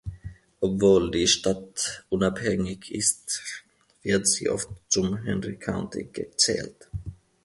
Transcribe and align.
Obwohl 0.61 1.11
die 1.11 1.27
Stadt 1.27 2.05
unabhängig 2.09 2.91
ist, 2.91 3.43
wird 4.01 4.25
sie 4.25 4.49
oft 4.49 4.69
zum 4.87 5.15
Henry 5.21 5.57
County 5.57 6.09
gezählt. 6.11 6.89